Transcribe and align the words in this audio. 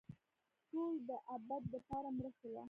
ټول 0.69 0.93
دابد 1.09 1.63
دپاره 1.73 2.09
مړه 2.15 2.31
شوله 2.37 2.59